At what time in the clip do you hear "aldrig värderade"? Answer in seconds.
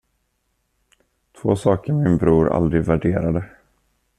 2.53-3.49